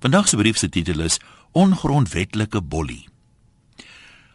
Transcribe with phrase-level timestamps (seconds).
[0.00, 1.20] Vandag se brief se titel is
[1.52, 3.08] Ongrondwetlike bollie.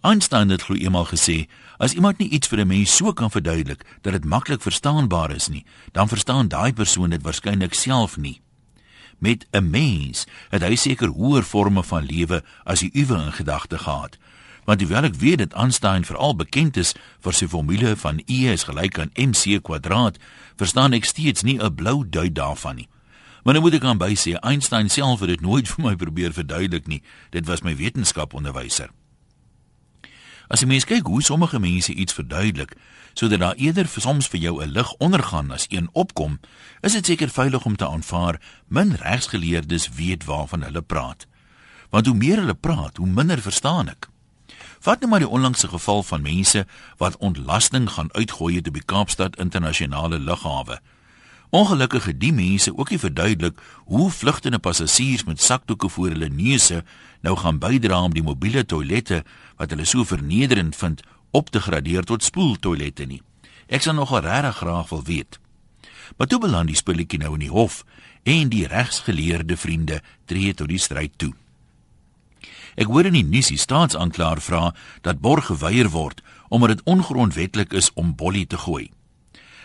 [0.00, 3.84] Einstein het glo eendag gesê, as iemand nie iets vir 'n mens so kan verduidelik
[4.00, 8.40] dat dit maklik verstaanbaar is nie, dan verstaan daai persoon dit waarskynlik self nie.
[9.18, 13.78] Met 'n mens het hy seker hoër forme van lewe as die uwe in gedagte
[13.78, 14.16] gehad.
[14.64, 18.64] Want hoewel ek weet dat Einstein veral bekend is vir sy formule van E is
[18.64, 20.16] gelyk aan mc²,
[20.56, 22.88] verstaan ek steeds nie 'n blou duit daarvan nie.
[23.42, 26.32] Maar nou moet ek aan by sê, Einstein self het dit nooit vir my probeer
[26.32, 27.02] verduidelik nie.
[27.30, 28.90] Dit was my wetenskaponderwyser.
[30.50, 32.74] As jy mens kyk hoe sommige mense iets verduidelik,
[33.14, 36.40] sodat daar eerder soms vir jou 'n lig ondergaan as een opkom,
[36.80, 41.26] is dit seker veilig om te aanvaar min regsgeleerdes weet waarvan hulle praat.
[41.90, 44.08] Want hoe meer hulle praat, hoe minder verstaan ek.
[44.80, 49.36] Vat nou maar die onlangse geval van mense wat ontlasting gaan uitgooi te by Kaapstad
[49.36, 50.80] internasionale lughawe.
[51.50, 53.58] Ongelukkige die mense ook nie verduidelik
[53.90, 56.84] hoe vlugtende passasiers met sakdoeke voor hulle neuse
[57.20, 59.24] nou gaan bydra om die mobiele toilette
[59.56, 63.22] wat hulle so vernederend vind op te gradeer tot spoeltoilette nie.
[63.66, 65.40] Ek sal nogal regtig graag wil weet.
[66.16, 67.82] Maar toe beland die spulletjie nou in die hof
[68.22, 71.32] en die regsgeleerde vriende tree tot die stryd toe.
[72.78, 74.70] Ek hoor in die nuus die staatsaanklaer vra
[75.02, 78.90] dat borg geweier word omdat dit ongrondwetlik is om bollie te gooi.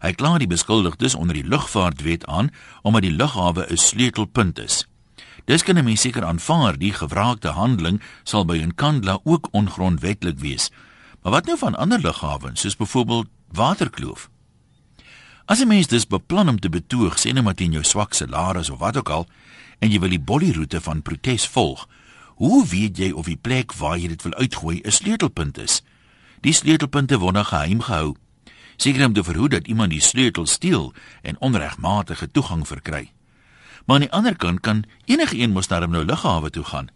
[0.00, 2.50] Hy kla die beskuldigdes onder die lugvaartwet aan
[2.82, 4.86] omdat die lughawe 'n sleutelpunt is.
[5.44, 10.38] Dis kan 'n mens seker aanvaar die gewraakte handeling sal by 'n kandla ook ongrondwetlik
[10.38, 10.70] wees.
[11.22, 14.30] Maar wat nou van ander lughawens soos byvoorbeeld Waterkloof?
[15.44, 18.70] As 'n mens dus beplan om te betoog, sê net maar teen jou swak salaris
[18.70, 19.26] of wat ook al,
[19.78, 21.88] en jy wil die bollyroete van protes volg,
[22.34, 25.82] hoe weet jy of die plek waar jy dit wil uitgooi 'n sleutelpunt is?
[26.40, 28.16] Die sleutelpunte word nog geheim gehou
[28.76, 33.12] seker om te verhoed dat iemand die sleutel steel en onregmatige toegang verkry.
[33.84, 36.88] Maar aan die ander kant kan enige een mos daarom nou lughawe toe gaan,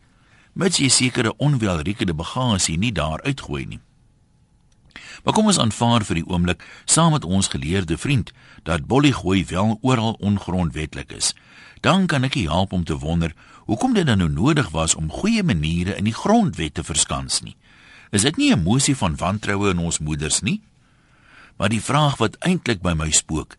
[0.53, 3.81] mits jy sekere onwelriekende bagasie nie daar uitgooi nie.
[5.25, 9.79] Maar kom ons aanvaar vir die oomblik saam met ons geleerde vriend dat bollygooi wel
[9.81, 11.35] oral ongrondwetlik is.
[11.81, 15.43] Dan kan ek help om te wonder hoekom dit dan nou nodig was om goeie
[15.43, 17.57] maniere in die grondwet te verskans nie.
[18.11, 20.61] Is dit nie 'n emosie van wantroue in ons moeders nie?
[21.61, 23.59] Maar die vraag wat eintlik by my spook,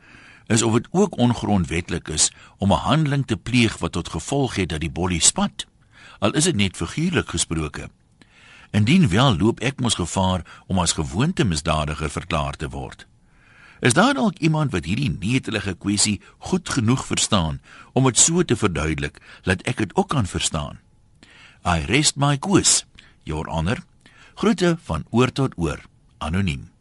[0.50, 4.70] is of dit ook ongrondwetlik is om 'n handeling te pleeg wat tot gevolg het
[4.70, 5.66] dat die bollie spat.
[6.20, 7.90] Al is dit net figuurlik gesproke.
[8.72, 13.08] Indien wel loop ek mos gevaar om as gewoonte misdadiger verklaar te word.
[13.80, 17.62] Is daar dalk iemand wat hierdie netelige kwessie goed genoeg verstaan
[17.94, 20.80] om dit so te verduidelik dat ek dit ook kan verstaan?
[21.66, 22.84] I rest my case,
[23.24, 23.84] your honor.
[24.34, 25.82] Groete van oor tot oor.
[26.18, 26.72] Anoniem.